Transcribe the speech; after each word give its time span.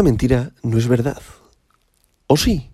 Esta 0.00 0.08
mentira 0.08 0.54
no 0.62 0.78
es 0.78 0.88
verdad. 0.88 1.20
¿O 2.26 2.38
sí? 2.38 2.70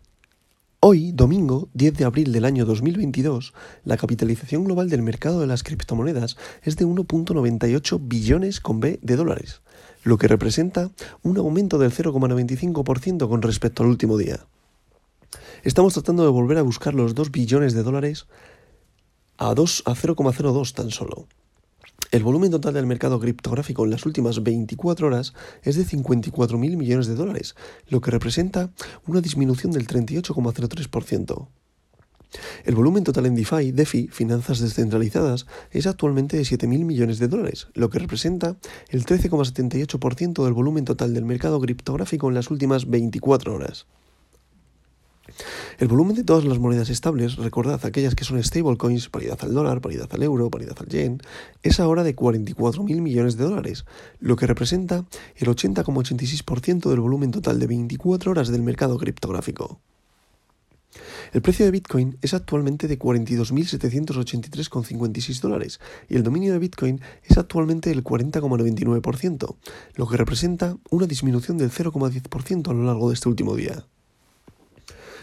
Hoy, 0.79 1.11
domingo 1.11 1.69
10 1.75 1.95
de 1.95 2.05
abril 2.05 2.33
del 2.33 2.45
año 2.45 2.65
2022, 2.65 3.53
la 3.83 3.97
capitalización 3.97 4.63
global 4.63 4.89
del 4.89 5.03
mercado 5.03 5.41
de 5.41 5.49
las 5.49 5.65
criptomonedas 5.65 6.37
es 6.63 6.77
de 6.77 6.87
1.98 6.87 7.99
billones 8.01 8.61
con 8.61 8.79
B 8.79 9.01
de 9.03 9.17
dólares, 9.17 9.61
lo 10.05 10.19
que 10.19 10.29
representa 10.29 10.93
un 11.25 11.37
aumento 11.39 11.79
del 11.79 11.91
0,95% 11.91 13.29
con 13.29 13.43
respecto 13.43 13.83
al 13.83 13.89
último 13.89 14.19
día. 14.19 14.47
Estamos 15.65 15.95
tratando 15.95 16.23
de 16.23 16.31
volver 16.31 16.59
a 16.59 16.63
buscar 16.63 16.95
los 16.95 17.17
2 17.17 17.33
billones 17.33 17.75
de 17.75 17.83
dólares 17.83 18.29
a, 19.37 19.53
2, 19.53 19.83
a 19.85 19.95
0,02 19.97 20.75
tan 20.75 20.93
solo. 20.93 21.27
El 22.17 22.25
volumen 22.25 22.51
total 22.51 22.73
del 22.73 22.87
mercado 22.87 23.21
criptográfico 23.21 23.85
en 23.85 23.91
las 23.91 24.07
últimas 24.07 24.43
24 24.43 25.07
horas 25.07 25.35
es 25.63 25.77
de 25.77 25.85
54.000 25.85 26.57
millones 26.57 27.09
de 27.09 27.15
dólares, 27.15 27.55
lo 27.91 28.01
que 28.01 28.11
representa 28.11 28.71
una 29.07 29.21
disminución 29.21 29.71
del 29.71 29.87
38,03%. 29.87 31.49
El 32.65 32.75
volumen 32.75 33.05
total 33.05 33.27
en 33.27 33.35
DeFi, 33.35 33.71
DeFi, 33.71 34.09
finanzas 34.09 34.61
descentralizadas, 34.61 35.45
es 35.73 35.87
actualmente 35.87 36.39
de 36.39 36.45
7.000 36.45 36.87
millones 36.87 37.19
de 37.19 37.29
dólares, 37.29 37.69
lo 37.75 37.91
que 37.91 37.99
representa 37.99 38.57
el 38.89 39.05
13,78% 39.05 40.43
del 40.43 40.55
volumen 40.55 40.87
total 40.87 41.13
del 41.13 41.27
mercado 41.27 41.61
criptográfico 41.61 42.31
en 42.31 42.35
las 42.35 42.51
últimas 42.51 42.89
24 42.89 43.55
horas. 43.55 43.85
El 45.79 45.89
volumen 45.89 46.17
de 46.17 46.25
todas 46.25 46.45
las 46.45 46.59
monedas 46.59 46.91
estables, 46.91 47.37
recordad 47.37 47.85
aquellas 47.85 48.15
que 48.15 48.25
son 48.25 48.43
stablecoins, 48.43 49.09
paridad 49.09 49.39
al 49.43 49.55
dólar, 49.55 49.81
paridad 49.81 50.09
al 50.13 50.23
euro, 50.23 50.51
paridad 50.51 50.77
al 50.81 50.89
yen, 50.89 51.21
es 51.63 51.81
ahora 51.81 52.05
de 52.05 52.17
44.000 52.17 53.01
millones 53.01 53.37
de 53.37 53.45
dólares, 53.45 53.85
lo 54.19 54.37
que 54.37 54.47
representa 54.47 55.05
el 55.37 55.49
80,86% 55.49 56.89
del 56.89 57.01
volumen 57.01 57.31
total 57.31 57.59
de 57.59 57.67
24 57.67 58.31
horas 58.31 58.49
del 58.49 58.63
mercado 58.63 58.99
criptográfico. 58.99 59.81
El 61.33 61.43
precio 61.43 61.67
de 61.67 61.73
Bitcoin 61.73 62.17
es 62.23 62.33
actualmente 62.35 62.89
de 62.89 62.99
42.783,56 62.99 65.41
dólares 65.41 65.79
y 66.09 66.17
el 66.17 66.23
dominio 66.23 66.53
de 66.53 66.59
Bitcoin 66.59 67.03
es 67.25 67.37
actualmente 67.37 67.91
del 67.91 68.03
40,99%, 68.03 69.57
lo 69.97 70.09
que 70.09 70.17
representa 70.17 70.79
una 70.91 71.07
disminución 71.07 71.59
del 71.59 71.71
0,10% 71.71 72.71
a 72.71 72.73
lo 72.73 72.85
largo 72.85 73.09
de 73.09 73.15
este 73.15 73.29
último 73.29 73.55
día. 73.57 73.85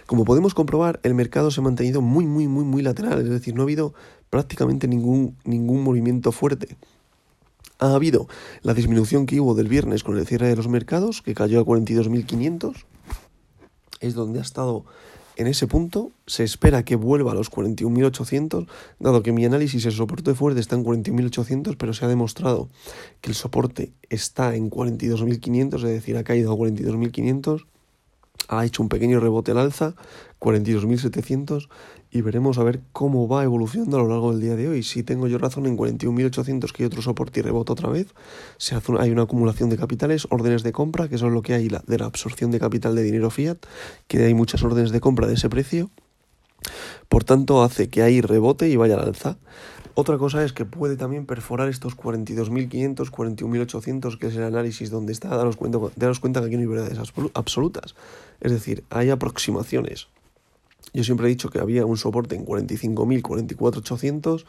Como 0.05 0.25
podemos 0.25 0.53
comprobar, 0.53 0.99
el 1.03 1.13
mercado 1.13 1.51
se 1.51 1.61
ha 1.61 1.63
mantenido 1.63 2.01
muy, 2.01 2.25
muy, 2.25 2.47
muy, 2.47 2.65
muy 2.65 2.81
lateral, 2.81 3.21
es 3.21 3.29
decir, 3.29 3.55
no 3.55 3.61
ha 3.61 3.65
habido 3.65 3.93
prácticamente 4.29 4.87
ningún, 4.87 5.37
ningún 5.45 5.83
movimiento 5.83 6.31
fuerte. 6.31 6.75
Ha 7.79 7.93
habido 7.93 8.27
la 8.61 8.73
disminución 8.73 9.25
que 9.25 9.39
hubo 9.39 9.55
del 9.55 9.67
viernes 9.67 10.03
con 10.03 10.17
el 10.17 10.25
cierre 10.25 10.47
de 10.47 10.55
los 10.55 10.67
mercados, 10.67 11.21
que 11.21 11.33
cayó 11.33 11.59
a 11.59 11.65
42.500, 11.65 12.73
es 13.99 14.13
donde 14.13 14.39
ha 14.39 14.41
estado 14.41 14.85
en 15.35 15.47
ese 15.47 15.67
punto. 15.67 16.11
Se 16.27 16.43
espera 16.43 16.83
que 16.83 16.95
vuelva 16.95 17.31
a 17.31 17.35
los 17.35 17.51
41.800, 17.51 18.67
dado 18.99 19.23
que 19.23 19.31
mi 19.31 19.45
análisis, 19.45 19.85
el 19.85 19.91
soporte 19.91 20.33
fuerte 20.33 20.59
está 20.59 20.75
en 20.75 20.85
41.800, 20.85 21.75
pero 21.77 21.93
se 21.93 22.05
ha 22.05 22.07
demostrado 22.07 22.69
que 23.21 23.29
el 23.29 23.35
soporte 23.35 23.93
está 24.09 24.55
en 24.55 24.69
42.500, 24.69 25.75
es 25.75 25.81
decir, 25.83 26.17
ha 26.17 26.23
caído 26.23 26.51
a 26.51 26.55
42.500 26.55 27.65
ha 28.59 28.65
hecho 28.65 28.83
un 28.83 28.89
pequeño 28.89 29.19
rebote 29.19 29.51
al 29.51 29.59
alza, 29.59 29.95
42.700, 30.39 31.69
y 32.11 32.21
veremos 32.21 32.59
a 32.59 32.63
ver 32.63 32.81
cómo 32.91 33.27
va 33.27 33.43
evolucionando 33.43 33.97
a 33.97 34.03
lo 34.03 34.09
largo 34.09 34.31
del 34.31 34.41
día 34.41 34.55
de 34.55 34.69
hoy. 34.69 34.83
Si 34.83 35.01
tengo 35.01 35.27
yo 35.27 35.39
razón 35.39 35.65
en 35.65 35.77
41.800 35.77 36.71
que 36.71 36.83
hay 36.83 36.87
otro 36.87 37.01
soporte 37.01 37.39
y 37.39 37.43
rebota 37.43 37.73
otra 37.73 37.89
vez, 37.89 38.13
se 38.57 38.75
hace 38.75 38.93
hay 38.99 39.09
una 39.09 39.23
acumulación 39.23 39.69
de 39.69 39.77
capitales, 39.77 40.27
órdenes 40.29 40.61
de 40.61 40.71
compra, 40.71 41.07
que 41.07 41.17
son 41.17 41.33
lo 41.33 41.41
que 41.41 41.53
hay 41.53 41.69
de 41.69 41.97
la 41.97 42.05
absorción 42.05 42.51
de 42.51 42.59
capital 42.59 42.95
de 42.95 43.01
dinero 43.01 43.31
fiat, 43.31 43.57
que 44.07 44.23
hay 44.23 44.33
muchas 44.33 44.61
órdenes 44.63 44.91
de 44.91 44.99
compra 44.99 45.27
de 45.27 45.33
ese 45.33 45.49
precio. 45.49 45.89
Por 47.09 47.23
tanto, 47.23 47.63
hace 47.63 47.89
que 47.89 48.03
ahí 48.03 48.21
rebote 48.21 48.69
y 48.69 48.75
vaya 48.75 48.95
al 48.95 49.07
alza. 49.07 49.37
Otra 49.95 50.17
cosa 50.17 50.43
es 50.43 50.53
que 50.53 50.65
puede 50.65 50.97
también 50.97 51.27
perforar 51.27 51.69
estos 51.69 51.95
42.500, 51.95 53.11
41.800, 53.11 54.17
que 54.17 54.27
es 54.27 54.35
el 54.35 54.43
análisis 54.43 54.89
donde 54.89 55.13
está, 55.13 55.29
daros 55.29 55.55
cuenta, 55.55 55.77
daros 55.95 56.19
cuenta 56.19 56.39
que 56.39 56.47
aquí 56.47 56.55
no 56.55 56.61
hay 56.61 56.67
verdades 56.67 56.97
absolutas. 57.35 57.93
Es 58.41 58.51
decir, 58.51 58.83
hay 58.89 59.11
aproximaciones. 59.11 60.07
Yo 60.93 61.03
siempre 61.03 61.27
he 61.27 61.29
dicho 61.29 61.49
que 61.49 61.59
había 61.59 61.85
un 61.85 61.97
soporte 61.97 62.35
en 62.35 62.45
45.000, 62.45 63.21
44.800, 63.21 64.45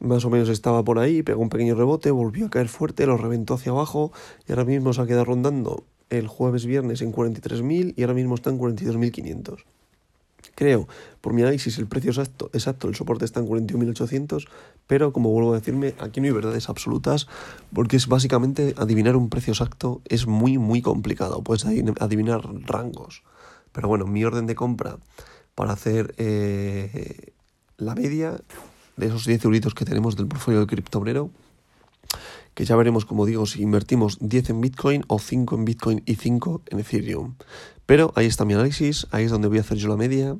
más 0.00 0.24
o 0.24 0.30
menos 0.30 0.48
estaba 0.48 0.82
por 0.82 0.98
ahí, 0.98 1.22
pegó 1.22 1.42
un 1.42 1.50
pequeño 1.50 1.74
rebote, 1.74 2.10
volvió 2.10 2.46
a 2.46 2.50
caer 2.50 2.68
fuerte, 2.68 3.04
lo 3.06 3.18
reventó 3.18 3.54
hacia 3.54 3.72
abajo 3.72 4.12
y 4.46 4.52
ahora 4.52 4.64
mismo 4.64 4.94
se 4.94 5.02
ha 5.02 5.06
quedado 5.06 5.26
rondando 5.26 5.84
el 6.08 6.28
jueves 6.28 6.64
viernes 6.64 7.02
en 7.02 7.12
43.000 7.12 7.94
y 7.94 8.02
ahora 8.02 8.14
mismo 8.14 8.34
está 8.34 8.48
en 8.50 8.58
42.500. 8.58 9.64
Creo, 10.58 10.88
por 11.20 11.34
mi 11.34 11.42
análisis, 11.42 11.78
el 11.78 11.86
precio 11.86 12.10
exacto, 12.10 12.50
exacto 12.52 12.88
el 12.88 12.96
soporte 12.96 13.24
está 13.24 13.38
en 13.38 13.46
41.800, 13.46 14.48
pero 14.88 15.12
como 15.12 15.30
vuelvo 15.30 15.52
a 15.52 15.60
decirme, 15.60 15.94
aquí 16.00 16.20
no 16.20 16.26
hay 16.26 16.32
verdades 16.32 16.68
absolutas, 16.68 17.28
porque 17.72 17.94
es 17.94 18.08
básicamente 18.08 18.74
adivinar 18.76 19.14
un 19.14 19.28
precio 19.28 19.52
exacto 19.52 20.02
es 20.04 20.26
muy, 20.26 20.58
muy 20.58 20.82
complicado. 20.82 21.44
Puedes 21.44 21.64
adivinar 21.64 22.40
rangos. 22.66 23.22
Pero 23.70 23.86
bueno, 23.86 24.08
mi 24.08 24.24
orden 24.24 24.46
de 24.46 24.56
compra 24.56 24.98
para 25.54 25.74
hacer 25.74 26.12
eh, 26.18 27.34
la 27.76 27.94
media 27.94 28.40
de 28.96 29.06
esos 29.06 29.26
10 29.26 29.44
euritos 29.44 29.74
que 29.74 29.84
tenemos 29.84 30.16
del 30.16 30.26
portfolio 30.26 30.58
de 30.58 30.66
criptobrero, 30.66 31.30
que 32.58 32.64
ya 32.64 32.74
veremos, 32.74 33.04
como 33.04 33.24
digo, 33.24 33.46
si 33.46 33.62
invertimos 33.62 34.18
10 34.20 34.50
en 34.50 34.60
Bitcoin 34.60 35.04
o 35.06 35.20
5 35.20 35.54
en 35.54 35.64
Bitcoin 35.64 36.02
y 36.06 36.16
5 36.16 36.62
en 36.66 36.80
Ethereum. 36.80 37.36
Pero 37.86 38.12
ahí 38.16 38.26
está 38.26 38.44
mi 38.44 38.54
análisis, 38.54 39.06
ahí 39.12 39.26
es 39.26 39.30
donde 39.30 39.46
voy 39.46 39.58
a 39.58 39.60
hacer 39.60 39.78
yo 39.78 39.86
la 39.86 39.96
media 39.96 40.36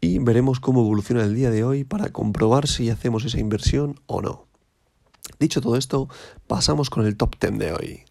y 0.00 0.18
veremos 0.18 0.60
cómo 0.60 0.80
evoluciona 0.80 1.22
el 1.24 1.34
día 1.34 1.50
de 1.50 1.62
hoy 1.62 1.84
para 1.84 2.08
comprobar 2.08 2.66
si 2.68 2.88
hacemos 2.88 3.26
esa 3.26 3.38
inversión 3.38 4.00
o 4.06 4.22
no. 4.22 4.46
Dicho 5.38 5.60
todo 5.60 5.76
esto, 5.76 6.08
pasamos 6.46 6.88
con 6.88 7.04
el 7.04 7.18
top 7.18 7.36
10 7.38 7.58
de 7.58 7.72
hoy. 7.74 8.04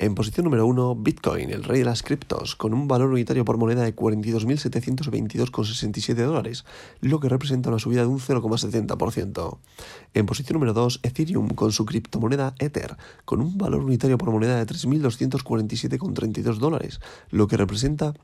En 0.00 0.14
posición 0.14 0.44
número 0.44 0.64
1, 0.64 0.94
Bitcoin, 0.94 1.50
el 1.50 1.64
rey 1.64 1.80
de 1.80 1.84
las 1.84 2.04
criptos, 2.04 2.54
con 2.54 2.72
un 2.72 2.86
valor 2.86 3.10
unitario 3.10 3.44
por 3.44 3.58
moneda 3.58 3.82
de 3.82 3.96
42.722,67 3.96 6.14
dólares, 6.14 6.64
lo 7.00 7.18
que 7.18 7.28
representa 7.28 7.68
una 7.68 7.80
subida 7.80 8.02
de 8.02 8.06
un 8.06 8.20
0,70%. 8.20 9.58
En 10.14 10.26
posición 10.26 10.54
número 10.54 10.72
2, 10.72 11.00
Ethereum, 11.02 11.48
con 11.48 11.72
su 11.72 11.84
criptomoneda 11.84 12.54
Ether, 12.60 12.96
con 13.24 13.40
un 13.40 13.58
valor 13.58 13.82
unitario 13.82 14.18
por 14.18 14.30
moneda 14.30 14.64
de 14.64 14.72
3.247,32 14.72 16.58
dólares, 16.58 17.00
lo 17.30 17.48
que 17.48 17.56
representa 17.56 18.14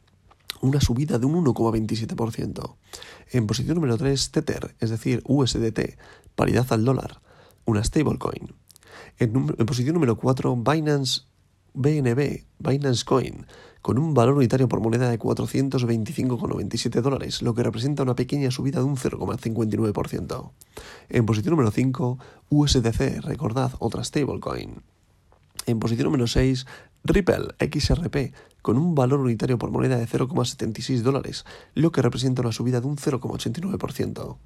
una 0.60 0.80
subida 0.80 1.18
de 1.18 1.26
un 1.26 1.44
1,27%. 1.44 2.76
En 3.32 3.48
posición 3.48 3.74
número 3.74 3.98
3, 3.98 4.30
Tether, 4.30 4.76
es 4.78 4.90
decir, 4.90 5.24
USDT, 5.26 5.98
paridad 6.36 6.72
al 6.72 6.84
dólar, 6.84 7.20
una 7.64 7.82
stablecoin. 7.82 8.54
En, 9.18 9.34
en 9.34 9.66
posición 9.66 9.94
número 9.94 10.16
4, 10.16 10.54
Binance 10.54 11.22
BNB, 11.74 12.44
Binance 12.58 13.04
Coin, 13.04 13.46
con 13.82 13.98
un 13.98 14.14
valor 14.14 14.36
unitario 14.36 14.68
por 14.68 14.80
moneda 14.80 15.10
de 15.10 15.18
425,97 15.18 17.02
dólares, 17.02 17.42
lo 17.42 17.52
que 17.54 17.62
representa 17.62 18.02
una 18.02 18.14
pequeña 18.14 18.50
subida 18.50 18.78
de 18.78 18.86
un 18.86 18.96
0,59%. 18.96 20.50
En 21.10 21.26
posición 21.26 21.50
número 21.50 21.70
5, 21.70 22.18
USDC, 22.48 23.20
recordad, 23.22 23.72
otra 23.80 24.02
stablecoin. 24.04 24.93
En 25.66 25.78
posición 25.78 26.06
número 26.06 26.26
6, 26.26 26.66
Ripple 27.04 27.48
XRP, 27.58 28.34
con 28.60 28.78
un 28.78 28.94
valor 28.94 29.20
unitario 29.20 29.58
por 29.58 29.70
moneda 29.70 29.98
de 29.98 30.06
0,76 30.06 31.02
dólares, 31.02 31.44
lo 31.74 31.92
que 31.92 32.00
representa 32.02 32.42
una 32.42 32.52
subida 32.52 32.80
de 32.80 32.86
un 32.86 32.96
0,89%. 32.96 34.36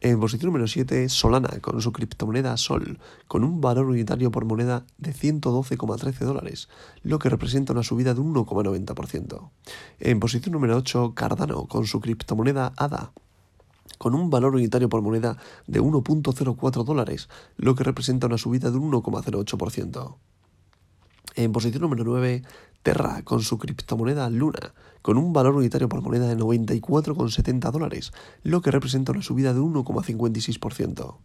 En 0.00 0.20
posición 0.20 0.46
número 0.46 0.66
7, 0.66 1.08
Solana, 1.08 1.48
con 1.60 1.80
su 1.82 1.92
criptomoneda 1.92 2.56
Sol, 2.56 2.98
con 3.26 3.44
un 3.44 3.60
valor 3.60 3.86
unitario 3.86 4.30
por 4.30 4.44
moneda 4.44 4.86
de 4.96 5.12
112,13 5.12 6.18
dólares, 6.20 6.68
lo 7.02 7.18
que 7.18 7.28
representa 7.28 7.72
una 7.72 7.82
subida 7.82 8.14
de 8.14 8.20
un 8.20 8.34
1,90%. 8.34 9.50
En 10.00 10.20
posición 10.20 10.52
número 10.52 10.76
8, 10.76 11.14
Cardano, 11.14 11.66
con 11.66 11.86
su 11.86 12.00
criptomoneda 12.00 12.72
ADA, 12.76 13.12
con 13.98 14.14
un 14.14 14.30
valor 14.30 14.54
unitario 14.54 14.88
por 14.88 15.02
moneda 15.02 15.36
de 15.66 15.82
1.04 15.82 16.84
dólares, 16.84 17.28
lo 17.56 17.74
que 17.74 17.84
representa 17.84 18.28
una 18.28 18.38
subida 18.38 18.70
de 18.70 18.78
un 18.78 18.92
1,08%. 18.92 20.16
En 21.38 21.52
posición 21.52 21.82
número 21.82 22.02
9, 22.02 22.42
Terra, 22.82 23.22
con 23.22 23.42
su 23.42 23.58
criptomoneda 23.58 24.28
Luna, 24.28 24.74
con 25.02 25.16
un 25.16 25.32
valor 25.32 25.54
unitario 25.54 25.88
por 25.88 26.02
moneda 26.02 26.26
de 26.26 26.36
94,70 26.36 27.70
dólares, 27.70 28.10
lo 28.42 28.60
que 28.60 28.72
representa 28.72 29.12
una 29.12 29.22
subida 29.22 29.54
de 29.54 29.60
1,56%. 29.60 31.16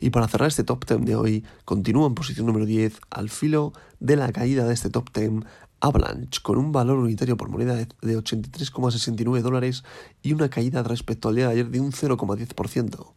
Y 0.00 0.10
para 0.10 0.26
cerrar 0.26 0.48
este 0.48 0.64
top 0.64 0.84
10 0.84 1.04
de 1.04 1.14
hoy, 1.14 1.44
continúa 1.64 2.08
en 2.08 2.16
posición 2.16 2.46
número 2.46 2.66
10, 2.66 2.98
al 3.08 3.30
filo 3.30 3.72
de 4.00 4.16
la 4.16 4.32
caída 4.32 4.66
de 4.66 4.74
este 4.74 4.90
top 4.90 5.10
10, 5.14 5.44
Avalanche, 5.78 6.40
con 6.42 6.58
un 6.58 6.72
valor 6.72 6.98
unitario 6.98 7.36
por 7.36 7.48
moneda 7.48 7.76
de 7.76 7.86
83,69 8.18 9.42
dólares 9.42 9.84
y 10.24 10.32
una 10.32 10.50
caída 10.50 10.82
respecto 10.82 11.28
al 11.28 11.36
día 11.36 11.46
de 11.46 11.52
ayer 11.52 11.70
de 11.70 11.78
un 11.78 11.92
0,10%. 11.92 13.14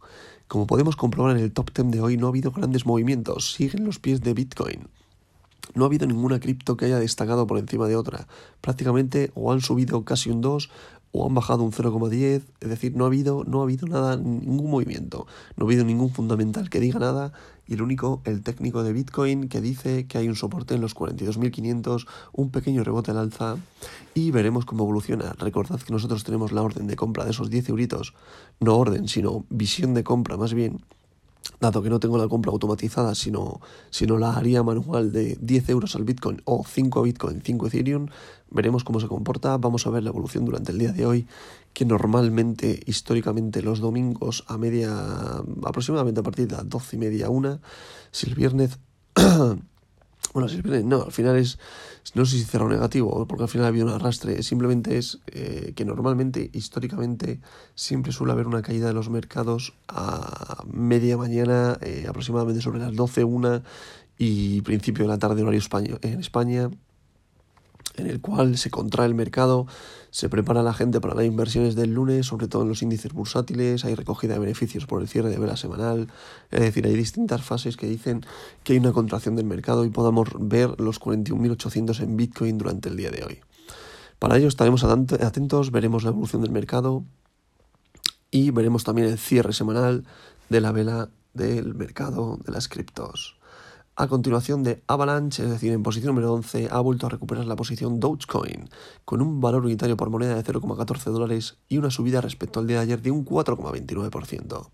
Como 0.48 0.68
podemos 0.68 0.96
comprobar 0.96 1.36
en 1.36 1.44
el 1.44 1.52
top 1.52 1.72
10 1.74 1.90
de 1.90 2.02
hoy, 2.02 2.18
no 2.18 2.28
ha 2.28 2.30
habido 2.30 2.52
grandes 2.52 2.86
movimientos, 2.86 3.54
siguen 3.54 3.84
los 3.84 3.98
pies 3.98 4.22
de 4.22 4.36
Bitcoin. 4.36 4.90
No 5.74 5.84
ha 5.84 5.88
habido 5.88 6.08
ninguna 6.08 6.40
cripto 6.40 6.78
que 6.78 6.86
haya 6.86 7.00
destacado 7.00 7.48
por 7.48 7.58
encima 7.58 7.88
de 7.88 7.96
otra. 7.96 8.28
Prácticamente 8.62 9.32
o 9.36 9.52
han 9.52 9.62
subido 9.62 10.04
casi 10.06 10.30
un 10.30 10.42
2 10.42 10.70
o 11.18 11.26
han 11.26 11.34
bajado 11.34 11.64
un 11.64 11.72
0,10, 11.72 12.42
es 12.60 12.70
decir, 12.70 12.94
no 12.96 13.06
ha 13.06 13.08
habido 13.08 13.46
no 13.46 13.62
ha 13.62 13.64
habido 13.64 13.88
nada 13.88 14.18
ningún 14.18 14.70
movimiento, 14.70 15.28
no 15.56 15.64
ha 15.64 15.68
habido 15.68 15.86
ningún 15.86 16.10
fundamental 16.10 16.70
que 16.70 16.82
diga 16.82 17.00
nada. 17.00 17.32
Y 17.68 17.74
el 17.74 17.82
único 17.82 18.22
el 18.26 18.44
técnico 18.44 18.84
de 18.84 18.92
Bitcoin 18.92 19.48
que 19.48 19.62
dice 19.62 20.08
que 20.08 20.18
hay 20.18 20.28
un 20.28 20.36
soporte 20.36 20.76
en 20.76 20.82
los 20.82 20.94
42.500, 20.94 22.06
un 22.34 22.52
pequeño 22.52 22.84
rebote 22.84 23.12
al 23.12 23.18
alza. 23.18 23.56
Y 24.14 24.32
veremos 24.32 24.66
cómo 24.66 24.84
evoluciona. 24.84 25.34
Recordad 25.40 25.80
que 25.80 25.94
nosotros 25.94 26.24
tenemos 26.26 26.52
la 26.52 26.62
orden 26.62 26.86
de 26.86 26.96
compra 26.98 27.24
de 27.24 27.32
esos 27.32 27.50
10 27.50 27.70
euritos, 27.70 28.14
no 28.60 28.78
orden, 28.78 29.08
sino 29.08 29.46
visión 29.50 29.94
de 29.94 30.04
compra 30.04 30.36
más 30.36 30.54
bien 30.54 30.82
dado 31.60 31.81
que 31.81 31.90
no 31.90 32.00
tengo 32.00 32.18
la 32.18 32.28
compra 32.28 32.52
automatizada, 32.52 33.16
sino, 33.16 33.62
sino 33.90 34.18
la 34.18 34.36
haría 34.36 34.63
manual 34.63 35.12
de 35.12 35.38
10 35.42 35.69
euros 35.69 35.96
al 35.96 36.04
Bitcoin 36.04 36.42
o 36.46 36.63
5 36.66 37.02
Bitcoin, 37.02 37.42
5 37.44 37.68
Ethereum, 37.68 38.07
veremos 38.50 38.84
cómo 38.84 39.00
se 39.00 39.07
comporta, 39.07 39.57
vamos 39.57 39.86
a 39.88 39.90
ver 39.90 40.04
la 40.04 40.10
evolución 40.10 40.46
durante 40.46 40.72
el 40.72 40.80
día 40.80 40.92
de 40.92 41.06
hoy, 41.06 41.28
que 41.74 41.86
normalmente, 41.86 42.80
históricamente, 42.86 43.62
los 43.62 43.80
domingos 43.80 44.46
a 44.48 44.57
media, 44.57 45.44
aproximadamente 45.63 46.22
a 46.22 46.24
partir 46.24 46.48
de 46.48 46.56
las 46.56 46.69
12 46.69 46.96
y 46.96 47.00
media, 47.00 47.30
una, 47.30 47.60
si 48.12 48.28
el 48.28 48.36
viernes 48.36 48.80
Bueno, 50.36 50.50
no, 50.84 51.04
al 51.04 51.14
final 51.14 51.38
es, 51.38 51.58
no 52.14 52.26
sé 52.26 52.36
si 52.36 52.44
cerrado 52.44 52.70
negativo, 52.70 53.26
porque 53.26 53.44
al 53.44 53.50
final 53.50 53.68
ha 53.68 53.70
habido 53.70 53.86
un 53.86 53.94
arrastre, 53.94 54.44
simplemente 54.44 54.98
es 54.98 55.20
eh, 55.28 55.72
que 55.78 55.86
normalmente, 55.86 56.50
históricamente, 56.52 57.40
siempre 57.74 58.12
suele 58.12 58.34
haber 58.34 58.46
una 58.46 58.62
caída 58.62 58.88
de 58.88 58.94
los 58.94 59.10
mercados 59.10 59.76
a 59.88 60.62
media 60.70 61.16
mañana, 61.16 61.78
eh, 61.82 62.06
aproximadamente 62.10 62.62
sobre 62.62 62.80
las 62.80 62.94
12, 62.94 63.24
una 63.24 63.64
y 64.18 64.60
principio 64.64 65.06
de 65.06 65.08
la 65.08 65.20
tarde 65.20 65.42
horario 65.42 65.60
español, 65.60 66.00
en 66.02 66.20
España, 66.20 66.70
en 67.96 68.08
el 68.08 68.22
cual 68.22 68.58
se 68.58 68.70
contrae 68.70 69.08
el 69.08 69.16
mercado, 69.16 69.68
se 70.12 70.30
prepara 70.30 70.64
la 70.64 70.74
gente 70.74 71.02
para 71.02 71.16
las 71.16 71.26
inversiones 71.26 71.76
del 71.76 71.94
lunes, 71.94 72.26
sobre 72.28 72.48
todo 72.48 72.64
en 72.64 72.70
los 72.70 72.82
índices 72.82 73.14
bursátiles, 73.14 73.86
hay 73.86 73.96
recogida 73.96 74.34
de 74.34 74.40
beneficios 74.40 74.86
por 74.86 75.02
el 75.02 75.08
cierre 75.08 75.30
de 75.30 75.38
vela 75.38 75.58
semanal, 75.58 76.08
es 76.52 76.60
decir, 76.62 76.86
hay 76.86 76.96
distintas 76.96 77.42
fases 77.42 77.78
que 77.78 77.88
dicen 77.88 78.26
que 78.64 78.74
hay 78.74 78.80
una 78.80 78.94
contracción 78.94 79.36
del 79.36 79.46
mercado 79.46 79.86
y 79.86 79.90
podamos 79.90 80.30
ver 80.40 80.80
los 80.80 81.00
41.800 81.00 82.02
en 82.02 82.18
Bitcoin 82.18 82.58
durante 82.58 82.90
el 82.90 82.98
día 82.98 83.12
de 83.12 83.24
hoy. 83.24 83.40
Para 84.20 84.38
ello 84.38 84.48
estaremos 84.48 84.84
atentos, 84.84 85.72
veremos 85.72 86.04
la 86.04 86.10
evolución 86.10 86.42
del 86.42 86.52
mercado 86.52 87.04
y 88.32 88.52
veremos 88.52 88.84
también 88.84 89.08
el 89.08 89.18
cierre 89.18 89.54
semanal 89.54 90.06
de 90.50 90.62
la 90.62 90.72
vela 90.72 91.10
del 91.34 91.76
mercado 91.76 92.40
de 92.46 92.52
las 92.52 92.68
criptos. 92.68 93.35
A 93.98 94.10
continuación 94.10 94.62
de 94.62 94.84
Avalanche, 94.88 95.42
es 95.42 95.50
decir, 95.50 95.72
en 95.72 95.82
posición 95.82 96.14
número 96.14 96.34
11, 96.34 96.68
ha 96.70 96.82
vuelto 96.82 97.08
a 97.08 97.10
recuperar 97.10 97.46
la 97.46 97.56
posición 97.56 98.02
Dogecoin, 98.02 98.68
con 99.06 99.22
un 99.22 99.40
valor 99.40 99.64
unitario 99.64 99.96
por 99.96 100.10
moneda 100.10 100.36
de 100.36 100.44
0,14 100.44 101.12
dólares 101.12 101.56
y 101.70 101.78
una 101.78 101.90
subida 101.90 102.20
respecto 102.20 102.60
al 102.60 102.68
día 102.68 102.80
de 102.80 102.84
ayer 102.84 103.02
de 103.02 103.12
un 103.12 103.24
4,29%. 103.24 104.70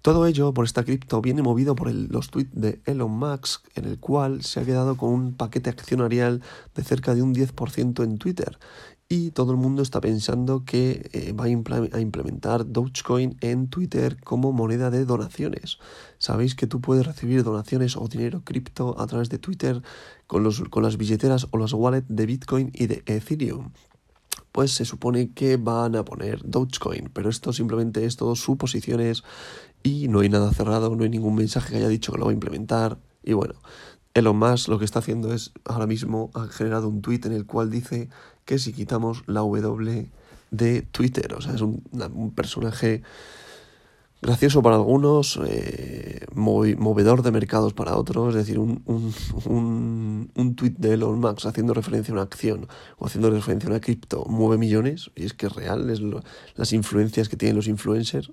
Todo 0.00 0.24
ello 0.24 0.54
por 0.54 0.64
esta 0.64 0.84
cripto 0.84 1.20
viene 1.20 1.42
movido 1.42 1.74
por 1.74 1.92
los 1.92 2.30
tweets 2.30 2.54
de 2.54 2.80
Elon 2.86 3.10
Musk, 3.10 3.66
en 3.74 3.84
el 3.84 3.98
cual 3.98 4.42
se 4.42 4.60
ha 4.60 4.64
quedado 4.64 4.96
con 4.96 5.10
un 5.10 5.34
paquete 5.34 5.68
accionarial 5.68 6.40
de 6.74 6.82
cerca 6.82 7.14
de 7.14 7.20
un 7.20 7.34
10% 7.34 8.04
en 8.04 8.16
Twitter 8.16 8.58
y 9.08 9.30
todo 9.30 9.52
el 9.52 9.56
mundo 9.56 9.82
está 9.82 10.00
pensando 10.00 10.64
que 10.64 11.08
eh, 11.12 11.32
va 11.32 11.44
a 11.44 12.00
implementar 12.00 12.70
Dogecoin 12.70 13.36
en 13.40 13.68
Twitter 13.68 14.20
como 14.22 14.52
moneda 14.52 14.90
de 14.90 15.04
donaciones. 15.04 15.78
Sabéis 16.18 16.56
que 16.56 16.66
tú 16.66 16.80
puedes 16.80 17.06
recibir 17.06 17.44
donaciones 17.44 17.96
o 17.96 18.08
dinero 18.08 18.42
cripto 18.44 18.98
a 18.98 19.06
través 19.06 19.28
de 19.28 19.38
Twitter 19.38 19.80
con, 20.26 20.42
los, 20.42 20.60
con 20.70 20.82
las 20.82 20.96
billeteras 20.96 21.46
o 21.52 21.58
las 21.58 21.72
wallets 21.72 22.08
de 22.08 22.26
Bitcoin 22.26 22.70
y 22.74 22.86
de 22.88 23.02
Ethereum. 23.06 23.70
Pues 24.50 24.72
se 24.72 24.84
supone 24.84 25.30
que 25.32 25.56
van 25.56 25.94
a 25.94 26.04
poner 26.04 26.40
Dogecoin, 26.44 27.10
pero 27.12 27.30
esto 27.30 27.52
simplemente 27.52 28.04
es 28.06 28.16
todo 28.16 28.34
suposiciones 28.34 29.22
y 29.84 30.08
no 30.08 30.20
hay 30.20 30.30
nada 30.30 30.52
cerrado, 30.52 30.96
no 30.96 31.04
hay 31.04 31.10
ningún 31.10 31.36
mensaje 31.36 31.70
que 31.70 31.76
haya 31.76 31.88
dicho 31.88 32.10
que 32.10 32.18
lo 32.18 32.24
va 32.24 32.30
a 32.32 32.34
implementar. 32.34 32.98
Y 33.22 33.34
bueno, 33.34 33.54
Elon 34.16 34.38
Musk 34.38 34.68
lo 34.68 34.78
que 34.78 34.86
está 34.86 35.00
haciendo 35.00 35.34
es, 35.34 35.52
ahora 35.66 35.86
mismo 35.86 36.30
ha 36.32 36.46
generado 36.46 36.88
un 36.88 37.02
tweet 37.02 37.20
en 37.24 37.32
el 37.32 37.44
cual 37.44 37.70
dice 37.70 38.08
que 38.46 38.58
si 38.58 38.72
quitamos 38.72 39.24
la 39.26 39.40
W 39.40 40.10
de 40.50 40.82
Twitter, 40.82 41.34
o 41.34 41.42
sea, 41.42 41.52
es 41.52 41.60
un, 41.60 41.82
personaje 42.34 43.02
gracioso 44.22 44.62
para 44.62 44.76
algunos, 44.76 45.38
eh, 45.46 46.24
movedor 46.34 47.20
de 47.22 47.30
mercados 47.30 47.74
para 47.74 47.94
otros, 47.94 48.30
es 48.30 48.46
decir, 48.46 48.58
un, 48.58 48.82
un, 48.86 50.30
un, 50.34 50.56
tweet 50.56 50.76
de 50.78 50.94
Elon 50.94 51.20
Musk 51.20 51.44
haciendo 51.44 51.74
referencia 51.74 52.12
a 52.12 52.14
una 52.14 52.22
acción 52.22 52.68
o 52.96 53.04
haciendo 53.04 53.28
referencia 53.28 53.68
a 53.68 53.72
una 53.72 53.80
cripto 53.80 54.24
mueve 54.30 54.56
millones, 54.56 55.10
y 55.14 55.26
es 55.26 55.34
que 55.34 55.48
es 55.48 55.52
real, 55.54 55.90
es 55.90 56.00
las 56.54 56.72
influencias 56.72 57.28
que 57.28 57.36
tienen 57.36 57.54
los 57.54 57.68
influencers, 57.68 58.32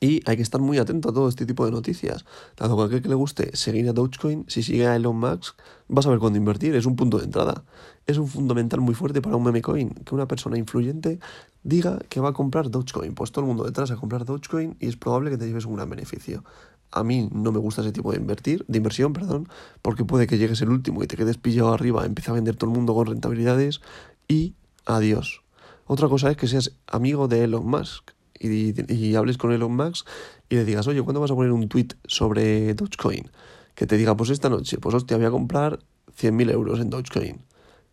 y 0.00 0.22
hay 0.28 0.36
que 0.36 0.42
estar 0.42 0.60
muy 0.60 0.78
atento 0.78 1.08
a 1.08 1.12
todo 1.12 1.28
este 1.28 1.46
tipo 1.46 1.64
de 1.64 1.70
noticias. 1.70 2.24
Que 2.54 2.64
a 2.64 2.66
aquel 2.66 3.02
que 3.02 3.08
le 3.08 3.14
guste 3.14 3.56
seguir 3.56 3.88
a 3.88 3.92
Dogecoin, 3.92 4.44
si 4.48 4.62
sigue 4.62 4.86
a 4.86 4.96
Elon 4.96 5.18
Musk, 5.18 5.56
vas 5.88 6.06
a 6.06 6.10
ver 6.10 6.18
cuándo 6.18 6.38
invertir. 6.38 6.74
Es 6.74 6.86
un 6.86 6.96
punto 6.96 7.18
de 7.18 7.24
entrada. 7.24 7.64
Es 8.06 8.18
un 8.18 8.28
fundamental 8.28 8.80
muy 8.80 8.94
fuerte 8.94 9.22
para 9.22 9.36
un 9.36 9.44
meme 9.44 9.62
coin. 9.62 9.90
Que 9.90 10.14
una 10.14 10.28
persona 10.28 10.58
influyente 10.58 11.18
diga 11.62 11.98
que 12.08 12.20
va 12.20 12.30
a 12.30 12.32
comprar 12.32 12.70
Dogecoin. 12.70 13.14
Pues 13.14 13.32
todo 13.32 13.44
el 13.44 13.48
mundo 13.48 13.64
detrás 13.64 13.90
a 13.90 13.96
comprar 13.96 14.24
Dogecoin 14.24 14.76
y 14.80 14.86
es 14.86 14.96
probable 14.96 15.30
que 15.30 15.38
te 15.38 15.46
lleves 15.46 15.64
un 15.64 15.76
gran 15.76 15.88
beneficio. 15.88 16.44
A 16.92 17.02
mí 17.02 17.28
no 17.32 17.50
me 17.50 17.58
gusta 17.58 17.82
ese 17.82 17.92
tipo 17.92 18.12
de 18.12 18.18
invertir, 18.18 18.64
de 18.68 18.78
inversión, 18.78 19.12
perdón, 19.12 19.48
porque 19.82 20.04
puede 20.04 20.26
que 20.26 20.38
llegues 20.38 20.60
el 20.60 20.70
último 20.70 21.02
y 21.02 21.06
te 21.06 21.16
quedes 21.16 21.36
pillado 21.36 21.74
arriba, 21.74 22.06
empieza 22.06 22.30
a 22.30 22.34
vender 22.34 22.54
todo 22.54 22.70
el 22.70 22.76
mundo 22.76 22.94
con 22.94 23.06
rentabilidades 23.06 23.80
y 24.28 24.54
adiós. 24.86 25.42
Otra 25.86 26.08
cosa 26.08 26.30
es 26.30 26.36
que 26.36 26.46
seas 26.46 26.72
amigo 26.86 27.26
de 27.26 27.44
Elon 27.44 27.66
Musk 27.68 28.15
y, 28.40 29.14
hables 29.14 29.38
con 29.38 29.52
Elon 29.52 29.74
Musk 29.74 30.06
y 30.48 30.56
le 30.56 30.64
digas, 30.64 30.86
oye, 30.86 31.02
¿cuándo 31.02 31.20
vas 31.20 31.30
a 31.30 31.34
poner 31.34 31.52
un 31.52 31.68
tweet 31.68 31.88
sobre 32.06 32.74
Dogecoin? 32.74 33.30
Que 33.74 33.86
te 33.86 33.96
diga, 33.96 34.16
pues 34.16 34.30
esta 34.30 34.48
noche, 34.48 34.78
pues 34.78 34.94
hostia, 34.94 35.16
voy 35.16 35.26
a 35.26 35.30
comprar 35.30 35.80
100.000 36.18 36.50
euros 36.50 36.80
en 36.80 36.90
Dogecoin. 36.90 37.40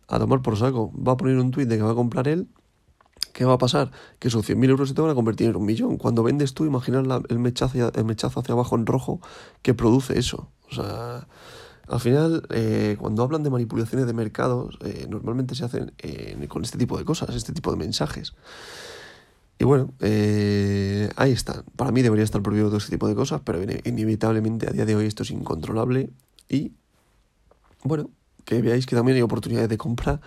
A 0.08 0.18
tomar 0.18 0.42
por 0.42 0.56
saco. 0.56 0.92
Va 0.96 1.12
a 1.12 1.16
poner 1.16 1.38
un 1.38 1.50
tweet 1.50 1.66
de 1.66 1.76
que 1.76 1.82
va 1.82 1.92
a 1.92 1.94
comprar 1.94 2.28
él. 2.28 2.48
¿Qué 3.32 3.44
va 3.44 3.54
a 3.54 3.58
pasar? 3.58 3.90
Que 4.18 4.28
esos 4.28 4.48
100.000 4.48 4.70
euros 4.70 4.88
se 4.88 4.94
te 4.94 5.00
van 5.00 5.10
a 5.10 5.14
convertir 5.14 5.48
en 5.48 5.56
un 5.56 5.64
millón. 5.64 5.96
Cuando 5.96 6.22
vendes 6.22 6.54
tú, 6.54 6.64
imaginas 6.64 7.04
el, 7.28 7.38
mechazo, 7.38 7.90
el 7.92 8.04
mechazo 8.04 8.40
hacia 8.40 8.52
abajo 8.52 8.76
en 8.76 8.86
rojo 8.86 9.20
que 9.62 9.74
produce 9.74 10.18
eso. 10.18 10.50
O 10.70 10.74
sea, 10.74 11.26
al 11.88 12.00
final, 12.00 12.46
eh, 12.50 12.96
cuando 12.98 13.22
hablan 13.22 13.42
de 13.42 13.50
manipulaciones 13.50 14.06
de 14.06 14.12
mercados, 14.12 14.78
eh, 14.84 15.06
normalmente 15.08 15.54
se 15.54 15.64
hacen 15.64 15.92
eh, 15.98 16.46
con 16.48 16.62
este 16.62 16.78
tipo 16.78 16.96
de 16.96 17.04
cosas, 17.04 17.34
este 17.34 17.52
tipo 17.52 17.70
de 17.70 17.76
mensajes. 17.76 18.34
Y 19.64 19.66
bueno, 19.66 19.94
eh, 20.00 21.08
ahí 21.16 21.32
está. 21.32 21.64
Para 21.76 21.90
mí 21.90 22.02
debería 22.02 22.22
estar 22.22 22.42
prohibido 22.42 22.68
todo 22.68 22.76
ese 22.76 22.90
tipo 22.90 23.08
de 23.08 23.14
cosas, 23.14 23.40
pero 23.42 23.62
inevitablemente 23.62 24.68
a 24.68 24.72
día 24.72 24.84
de 24.84 24.94
hoy 24.94 25.06
esto 25.06 25.22
es 25.22 25.30
incontrolable. 25.30 26.10
Y 26.50 26.72
bueno, 27.82 28.10
que 28.44 28.60
veáis 28.60 28.84
que 28.84 28.94
también 28.94 29.16
hay 29.16 29.22
oportunidades 29.22 29.70
de 29.70 29.78
compra 29.78 30.20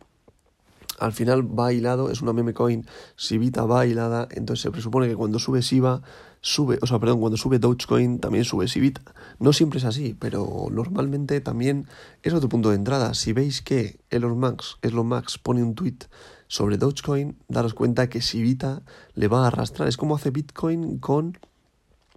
al 1.00 1.12
final 1.12 1.42
va 1.42 1.72
hilado, 1.72 2.12
es 2.12 2.22
una 2.22 2.32
meme 2.32 2.54
coin, 2.54 2.87
Sibita 3.16 3.64
va 3.64 3.87
hilada, 3.87 4.28
entonces 4.30 4.62
se 4.62 4.70
presupone 4.70 5.08
que 5.08 5.16
cuando 5.16 5.40
sube 5.40 5.62
Siba, 5.62 6.02
sube, 6.40 6.78
o 6.80 6.87
sea, 6.87 7.00
perdón, 7.00 7.18
cuando 7.18 7.37
sube 7.37 7.58
Dogecoin 7.58 8.20
también 8.20 8.44
sube 8.44 8.68
Sibita. 8.68 9.02
No 9.40 9.52
siempre 9.52 9.80
es 9.80 9.84
así, 9.84 10.14
pero 10.16 10.68
normalmente 10.70 11.40
también 11.40 11.88
es 12.22 12.32
otro 12.32 12.49
punto 12.49 12.68
de 12.68 12.76
entrada. 12.76 13.14
Si 13.14 13.32
veis 13.32 13.62
que 13.62 13.99
Elon 14.10 14.38
Musk, 14.38 14.78
Elon 14.82 15.08
Musk 15.08 15.42
pone 15.42 15.64
un 15.64 15.75
tweet 15.75 15.99
sobre 16.46 16.78
Dogecoin, 16.78 17.37
daros 17.49 17.75
cuenta 17.75 18.08
que 18.08 18.22
Sibita 18.22 18.82
le 19.14 19.26
va 19.26 19.42
a 19.42 19.49
arrastrar. 19.49 19.88
Es 19.88 19.96
como 19.96 20.14
hace 20.14 20.30
Bitcoin 20.30 21.00
con 21.00 21.37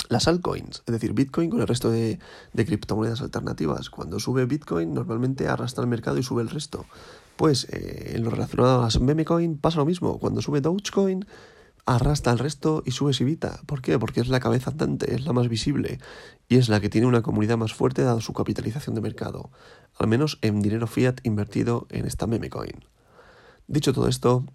las 0.09 0.27
altcoins, 0.27 0.83
es 0.85 0.91
decir, 0.91 1.13
Bitcoin 1.13 1.49
con 1.49 1.61
el 1.61 1.67
resto 1.67 1.89
de, 1.89 2.19
criptomonedas 2.53 3.21
alternativas. 3.21 3.89
Cuando 3.89 4.19
sube 4.19 4.45
Bitcoin, 4.45 4.93
normalmente 4.93 5.47
arrastra 5.47 5.83
el 5.83 5.89
mercado 5.89 6.17
y 6.17 6.23
sube 6.23 6.41
el 6.41 6.49
resto. 6.49 6.85
Pues 7.35 7.67
eh, 7.71 8.13
en 8.15 8.23
lo 8.23 8.29
relacionado 8.29 8.79
a 8.79 8.83
las 8.83 8.99
memecoin 8.99 9.57
pasa 9.57 9.79
lo 9.79 9.85
mismo. 9.85 10.19
Cuando 10.19 10.41
sube 10.41 10.61
Dogecoin, 10.61 11.25
arrastra 11.85 12.31
el 12.31 12.39
resto 12.39 12.83
y 12.85 12.91
sube 12.91 13.13
Sivita. 13.13 13.59
¿Por 13.65 13.81
qué? 13.81 13.97
Porque 13.99 14.21
es 14.21 14.27
la 14.27 14.39
cabeza 14.39 14.71
andante, 14.71 15.13
es 15.13 15.25
la 15.25 15.33
más 15.33 15.47
visible 15.47 15.99
y 16.47 16.57
es 16.57 16.69
la 16.69 16.79
que 16.79 16.89
tiene 16.89 17.07
una 17.07 17.21
comunidad 17.21 17.57
más 17.57 17.73
fuerte 17.73 18.03
dado 18.03 18.21
su 18.21 18.33
capitalización 18.33 18.95
de 18.95 19.01
mercado, 19.01 19.51
al 19.97 20.07
menos 20.07 20.39
en 20.41 20.61
dinero 20.61 20.87
fiat 20.87 21.15
invertido 21.23 21.87
en 21.89 22.05
esta 22.05 22.27
memecoin. 22.27 22.85
Dicho 23.67 23.93
todo 23.93 24.07
esto, 24.07 24.45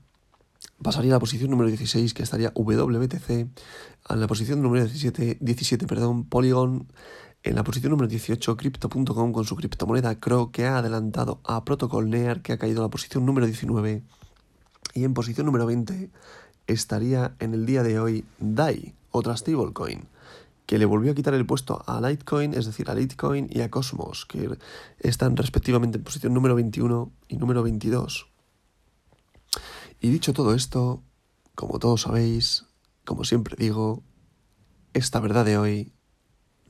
pasaría 0.82 1.12
a 1.12 1.16
la 1.16 1.20
posición 1.20 1.50
número 1.50 1.68
16, 1.68 2.14
que 2.14 2.22
estaría 2.22 2.52
WBTC, 2.54 3.48
a 4.04 4.16
la 4.16 4.26
posición 4.26 4.62
número 4.62 4.84
17, 4.84 5.38
17 5.40 5.86
perdón, 5.86 6.24
Polygon, 6.24 6.88
en 7.42 7.54
la 7.54 7.64
posición 7.64 7.90
número 7.90 8.08
18, 8.08 8.56
Crypto.com 8.56 9.32
con 9.32 9.44
su 9.44 9.56
criptomoneda 9.56 10.18
CRO, 10.18 10.50
que 10.50 10.66
ha 10.66 10.78
adelantado 10.78 11.40
a 11.44 11.64
Protocol 11.64 12.10
NEAR, 12.10 12.42
que 12.42 12.52
ha 12.52 12.58
caído 12.58 12.80
a 12.80 12.86
la 12.86 12.90
posición 12.90 13.24
número 13.26 13.46
19, 13.46 14.02
y 14.94 15.04
en 15.04 15.14
posición 15.14 15.46
número 15.46 15.66
20 15.66 16.10
estaría 16.66 17.34
en 17.38 17.54
el 17.54 17.66
día 17.66 17.82
de 17.82 17.98
hoy 17.98 18.24
DAI, 18.38 18.94
otra 19.10 19.36
stablecoin, 19.36 20.08
que 20.66 20.78
le 20.78 20.84
volvió 20.84 21.12
a 21.12 21.14
quitar 21.14 21.34
el 21.34 21.46
puesto 21.46 21.82
a 21.86 22.00
Litecoin, 22.00 22.54
es 22.54 22.66
decir, 22.66 22.90
a 22.90 22.94
Litecoin 22.94 23.48
y 23.50 23.62
a 23.62 23.70
Cosmos, 23.70 24.26
que 24.26 24.50
están 25.00 25.36
respectivamente 25.36 25.98
en 25.98 26.04
posición 26.04 26.34
número 26.34 26.54
21 26.54 27.10
y 27.28 27.36
número 27.36 27.62
22. 27.62 28.26
Y 30.00 30.10
dicho 30.10 30.32
todo 30.32 30.54
esto, 30.54 31.02
como 31.54 31.78
todos 31.78 32.02
sabéis, 32.02 32.66
como 33.04 33.24
siempre 33.24 33.56
digo, 33.58 34.04
esta 34.92 35.18
verdad 35.18 35.44
de 35.44 35.58
hoy 35.58 35.92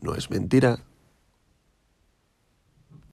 no 0.00 0.14
es 0.14 0.30
mentira, 0.30 0.84